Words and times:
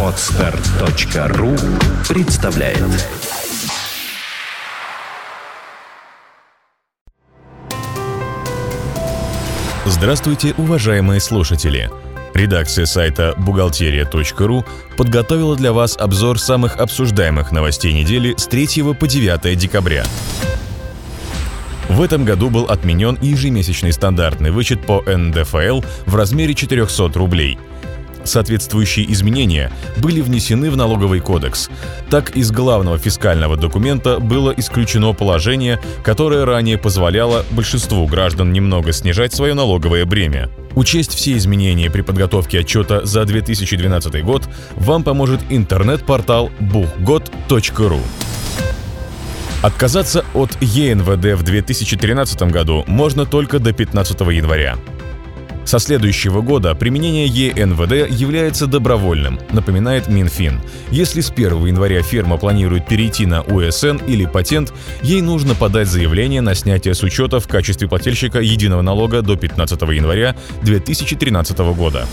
Отстар.ру 0.00 1.56
представляет 2.08 2.78
Здравствуйте, 9.86 10.54
уважаемые 10.56 11.18
слушатели! 11.18 11.90
Редакция 12.32 12.86
сайта 12.86 13.34
«Бухгалтерия.ру» 13.38 14.64
подготовила 14.96 15.56
для 15.56 15.72
вас 15.72 15.96
обзор 15.96 16.38
самых 16.38 16.76
обсуждаемых 16.76 17.50
новостей 17.50 17.92
недели 17.92 18.34
с 18.36 18.46
3 18.46 18.94
по 18.94 19.08
9 19.08 19.58
декабря. 19.58 20.04
В 21.88 22.02
этом 22.02 22.24
году 22.24 22.50
был 22.50 22.64
отменен 22.64 23.18
ежемесячный 23.20 23.92
стандартный 23.92 24.50
вычет 24.50 24.84
по 24.84 25.02
НДФЛ 25.02 25.82
в 26.06 26.14
размере 26.14 26.54
400 26.54 27.18
рублей– 27.18 27.58
Соответствующие 28.24 29.10
изменения 29.12 29.70
были 29.98 30.20
внесены 30.20 30.70
в 30.70 30.76
налоговый 30.76 31.20
кодекс. 31.20 31.68
Так, 32.10 32.36
из 32.36 32.50
главного 32.50 32.98
фискального 32.98 33.56
документа 33.56 34.18
было 34.18 34.52
исключено 34.56 35.12
положение, 35.12 35.78
которое 36.02 36.44
ранее 36.44 36.78
позволяло 36.78 37.44
большинству 37.50 38.06
граждан 38.06 38.52
немного 38.52 38.92
снижать 38.92 39.34
свое 39.34 39.54
налоговое 39.54 40.04
бремя. 40.06 40.50
Учесть 40.74 41.14
все 41.14 41.36
изменения 41.36 41.90
при 41.90 42.00
подготовке 42.00 42.60
отчета 42.60 43.04
за 43.04 43.24
2012 43.24 44.24
год 44.24 44.48
вам 44.74 45.04
поможет 45.04 45.40
интернет-портал 45.50 46.50
buchgod.ru. 46.60 48.00
Отказаться 49.64 50.26
от 50.34 50.58
ЕНВД 50.60 51.38
в 51.38 51.42
2013 51.42 52.42
году 52.52 52.84
можно 52.86 53.24
только 53.24 53.58
до 53.58 53.72
15 53.72 54.20
января. 54.20 54.76
Со 55.64 55.78
следующего 55.78 56.42
года 56.42 56.74
применение 56.74 57.26
ЕНВД 57.26 58.10
является 58.10 58.66
добровольным, 58.66 59.40
напоминает 59.52 60.06
Минфин. 60.06 60.60
Если 60.90 61.22
с 61.22 61.30
1 61.30 61.64
января 61.64 62.02
фирма 62.02 62.36
планирует 62.36 62.86
перейти 62.86 63.24
на 63.24 63.40
УСН 63.40 63.96
или 64.06 64.26
патент, 64.26 64.70
ей 65.00 65.22
нужно 65.22 65.54
подать 65.54 65.88
заявление 65.88 66.42
на 66.42 66.54
снятие 66.54 66.92
с 66.92 67.02
учета 67.02 67.40
в 67.40 67.48
качестве 67.48 67.88
плательщика 67.88 68.40
единого 68.40 68.82
налога 68.82 69.22
до 69.22 69.34
15 69.34 69.80
января 69.80 70.36
2013 70.60 71.56
года. 71.74 72.06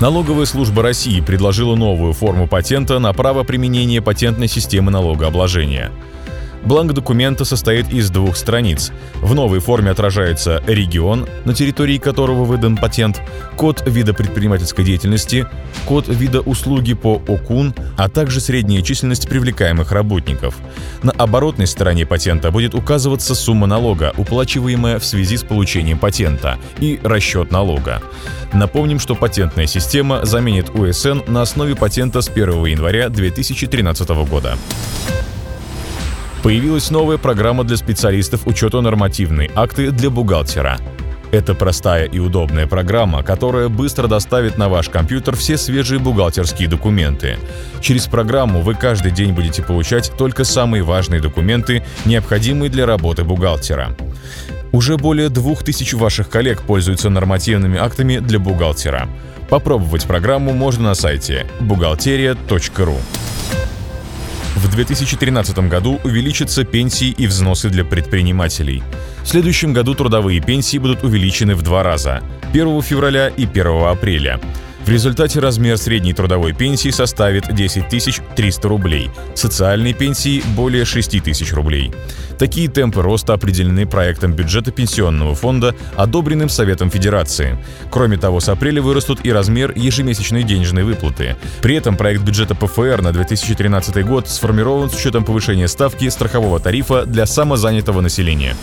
Налоговая 0.00 0.46
служба 0.46 0.82
России 0.82 1.20
предложила 1.20 1.74
новую 1.74 2.12
форму 2.12 2.46
патента 2.46 3.00
на 3.00 3.12
право 3.12 3.42
применения 3.42 4.00
патентной 4.00 4.46
системы 4.46 4.92
налогообложения– 4.92 5.90
Бланк 6.64 6.92
документа 6.92 7.44
состоит 7.44 7.92
из 7.92 8.10
двух 8.10 8.36
страниц. 8.36 8.92
В 9.14 9.34
новой 9.34 9.60
форме 9.60 9.90
отражается 9.90 10.62
регион, 10.66 11.26
на 11.44 11.54
территории 11.54 11.98
которого 11.98 12.44
выдан 12.44 12.76
патент, 12.76 13.20
код 13.56 13.82
вида 13.86 14.12
предпринимательской 14.14 14.84
деятельности, 14.84 15.46
код 15.86 16.08
вида 16.08 16.40
услуги 16.40 16.94
по 16.94 17.22
ОКУН, 17.26 17.74
а 17.96 18.08
также 18.08 18.40
средняя 18.40 18.82
численность 18.82 19.28
привлекаемых 19.28 19.92
работников. 19.92 20.56
На 21.02 21.12
оборотной 21.12 21.66
стороне 21.66 22.06
патента 22.06 22.50
будет 22.50 22.74
указываться 22.74 23.34
сумма 23.34 23.66
налога, 23.66 24.12
уплачиваемая 24.16 24.98
в 24.98 25.04
связи 25.04 25.36
с 25.36 25.42
получением 25.42 25.98
патента, 25.98 26.58
и 26.80 27.00
расчет 27.02 27.50
налога. 27.50 28.02
Напомним, 28.52 28.98
что 28.98 29.14
патентная 29.14 29.66
система 29.66 30.24
заменит 30.24 30.70
УСН 30.70 31.20
на 31.26 31.42
основе 31.42 31.76
патента 31.76 32.20
с 32.20 32.28
1 32.28 32.64
января 32.66 33.08
2013 33.08 34.08
года. 34.28 34.56
Появилась 36.48 36.90
новая 36.90 37.18
программа 37.18 37.62
для 37.62 37.76
специалистов 37.76 38.46
учета 38.46 38.80
нормативной 38.80 39.50
акты 39.54 39.90
для 39.90 40.08
бухгалтера. 40.08 40.78
Это 41.30 41.54
простая 41.54 42.06
и 42.06 42.18
удобная 42.20 42.66
программа, 42.66 43.22
которая 43.22 43.68
быстро 43.68 44.08
доставит 44.08 44.56
на 44.56 44.70
ваш 44.70 44.88
компьютер 44.88 45.36
все 45.36 45.58
свежие 45.58 46.00
бухгалтерские 46.00 46.66
документы. 46.66 47.36
Через 47.82 48.06
программу 48.06 48.62
вы 48.62 48.76
каждый 48.76 49.12
день 49.12 49.34
будете 49.34 49.62
получать 49.62 50.10
только 50.16 50.44
самые 50.44 50.82
важные 50.82 51.20
документы, 51.20 51.84
необходимые 52.06 52.70
для 52.70 52.86
работы 52.86 53.24
бухгалтера. 53.24 53.94
Уже 54.72 54.96
более 54.96 55.28
двух 55.28 55.62
тысяч 55.62 55.92
ваших 55.92 56.30
коллег 56.30 56.62
пользуются 56.62 57.10
нормативными 57.10 57.78
актами 57.78 58.20
для 58.20 58.38
бухгалтера. 58.38 59.06
Попробовать 59.50 60.06
программу 60.06 60.54
можно 60.54 60.84
на 60.84 60.94
сайте 60.94 61.46
бухгалтерия.ру. 61.60 62.96
В 64.58 64.68
2013 64.68 65.56
году 65.68 66.00
увеличатся 66.02 66.64
пенсии 66.64 67.14
и 67.16 67.28
взносы 67.28 67.68
для 67.68 67.84
предпринимателей. 67.84 68.82
В 69.22 69.28
следующем 69.28 69.72
году 69.72 69.94
трудовые 69.94 70.40
пенсии 70.40 70.78
будут 70.78 71.04
увеличены 71.04 71.54
в 71.54 71.62
два 71.62 71.84
раза– 71.84 72.24
1 72.50 72.82
февраля 72.82 73.28
и 73.28 73.44
1 73.44 73.66
апреля. 73.86 74.40
В 74.88 74.90
результате 74.90 75.38
размер 75.38 75.76
средней 75.76 76.14
трудовой 76.14 76.54
пенсии 76.54 76.88
составит 76.88 77.54
10 77.54 77.90
300 78.34 78.68
рублей, 78.68 79.10
социальной 79.34 79.92
пенсии– 79.92 80.42
более 80.56 80.86
6 80.86 81.22
тысяч 81.22 81.52
рублей. 81.52 81.92
Такие 82.38 82.70
темпы 82.70 83.02
роста 83.02 83.34
определены 83.34 83.86
проектом 83.86 84.32
бюджета 84.32 84.70
Пенсионного 84.70 85.34
фонда, 85.34 85.74
одобренным 85.94 86.48
Советом 86.48 86.88
Федерации. 86.90 87.62
Кроме 87.90 88.16
того, 88.16 88.40
с 88.40 88.48
апреля 88.48 88.80
вырастут 88.80 89.26
и 89.26 89.30
размер 89.30 89.74
ежемесячной 89.76 90.42
денежной 90.42 90.84
выплаты. 90.84 91.36
При 91.60 91.74
этом 91.74 91.94
проект 91.94 92.22
бюджета 92.22 92.54
ПФР 92.54 93.02
на 93.02 93.12
2013 93.12 94.06
год 94.06 94.26
сформирован 94.26 94.88
с 94.88 94.94
учетом 94.94 95.22
повышения 95.22 95.68
ставки 95.68 96.08
страхового 96.08 96.60
тарифа 96.60 97.04
для 97.04 97.26
самозанятого 97.26 98.00
населения. 98.00 98.56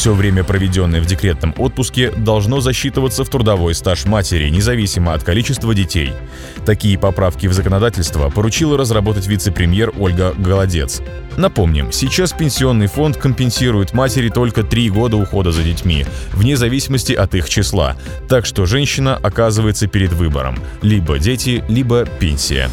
Все 0.00 0.14
время, 0.14 0.44
проведенное 0.44 1.02
в 1.02 1.04
декретном 1.04 1.54
отпуске, 1.58 2.10
должно 2.10 2.62
засчитываться 2.62 3.22
в 3.22 3.28
трудовой 3.28 3.74
стаж 3.74 4.06
матери, 4.06 4.48
независимо 4.48 5.12
от 5.12 5.22
количества 5.22 5.74
детей. 5.74 6.14
Такие 6.64 6.98
поправки 6.98 7.46
в 7.46 7.52
законодательство 7.52 8.30
поручила 8.30 8.78
разработать 8.78 9.26
вице-премьер 9.26 9.92
Ольга 9.98 10.32
Голодец. 10.38 11.02
Напомним, 11.36 11.92
сейчас 11.92 12.32
пенсионный 12.32 12.86
фонд 12.86 13.18
компенсирует 13.18 13.92
матери 13.92 14.30
только 14.30 14.62
три 14.62 14.88
года 14.88 15.18
ухода 15.18 15.52
за 15.52 15.62
детьми, 15.62 16.06
вне 16.32 16.56
зависимости 16.56 17.12
от 17.12 17.34
их 17.34 17.50
числа, 17.50 17.94
так 18.26 18.46
что 18.46 18.64
женщина 18.64 19.16
оказывается 19.22 19.86
перед 19.86 20.14
выбором– 20.14 20.56
либо 20.80 21.18
дети, 21.18 21.62
либо 21.68 22.06
пенсия. 22.06 22.70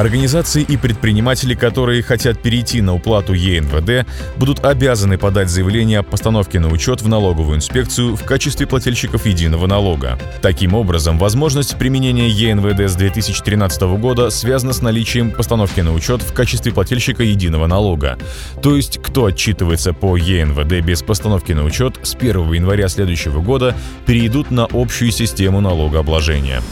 Организации 0.00 0.62
и 0.62 0.78
предприниматели, 0.78 1.52
которые 1.52 2.02
хотят 2.02 2.40
перейти 2.40 2.80
на 2.80 2.94
уплату 2.94 3.34
ЕНВД, 3.34 4.08
будут 4.38 4.64
обязаны 4.64 5.18
подать 5.18 5.50
заявление 5.50 5.98
о 5.98 6.02
постановке 6.02 6.58
на 6.58 6.68
учет 6.68 7.02
в 7.02 7.08
налоговую 7.08 7.58
инспекцию 7.58 8.16
в 8.16 8.24
качестве 8.24 8.66
плательщиков 8.66 9.26
единого 9.26 9.66
налога. 9.66 10.18
Таким 10.40 10.72
образом, 10.72 11.18
возможность 11.18 11.76
применения 11.76 12.30
ЕНВД 12.30 12.90
с 12.90 12.94
2013 12.94 13.82
года 14.00 14.30
связана 14.30 14.72
с 14.72 14.80
наличием 14.80 15.32
постановки 15.32 15.80
на 15.80 15.92
учет 15.92 16.22
в 16.22 16.32
качестве 16.32 16.72
плательщика 16.72 17.22
единого 17.22 17.66
налога. 17.66 18.16
То 18.62 18.76
есть, 18.76 19.02
кто 19.02 19.26
отчитывается 19.26 19.92
по 19.92 20.16
ЕНВД 20.16 20.82
без 20.82 21.02
постановки 21.02 21.52
на 21.52 21.62
учет 21.62 21.98
с 22.02 22.14
1 22.14 22.50
января 22.54 22.88
следующего 22.88 23.42
года 23.42 23.76
перейдут 24.06 24.50
на 24.50 24.66
общую 24.72 25.10
систему 25.10 25.60
налогообложения. 25.60 26.62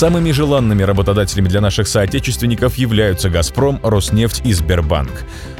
Самыми 0.00 0.30
желанными 0.30 0.82
работодателями 0.82 1.48
для 1.48 1.60
наших 1.60 1.86
соотечественников 1.86 2.76
являются 2.76 3.28
«Газпром», 3.28 3.78
«Роснефть» 3.82 4.40
и 4.46 4.54
«Сбербанк». 4.54 5.10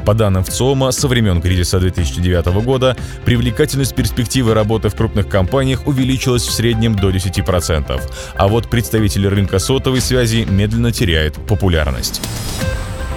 По 0.06 0.14
данным 0.14 0.44
ВЦИОМа, 0.44 0.92
со 0.92 1.08
времен 1.08 1.42
кризиса 1.42 1.78
2009 1.78 2.46
года 2.64 2.96
привлекательность 3.26 3.94
перспективы 3.94 4.54
работы 4.54 4.88
в 4.88 4.94
крупных 4.94 5.28
компаниях 5.28 5.86
увеличилась 5.86 6.46
в 6.46 6.52
среднем 6.52 6.94
до 6.96 7.10
10%, 7.10 8.00
а 8.34 8.48
вот 8.48 8.70
представители 8.70 9.26
рынка 9.26 9.58
сотовой 9.58 10.00
связи 10.00 10.46
медленно 10.48 10.90
теряют 10.90 11.34
популярность. 11.46 12.22